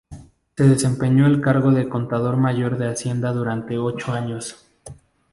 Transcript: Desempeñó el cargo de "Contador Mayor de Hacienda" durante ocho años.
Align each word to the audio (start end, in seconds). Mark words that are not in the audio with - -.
Desempeñó 0.57 1.27
el 1.27 1.41
cargo 1.41 1.69
de 1.69 1.87
"Contador 1.87 2.35
Mayor 2.35 2.79
de 2.79 2.87
Hacienda" 2.89 3.31
durante 3.33 3.77
ocho 3.77 4.13
años. 4.13 4.65